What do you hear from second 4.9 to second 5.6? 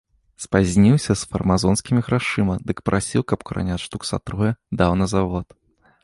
на завод.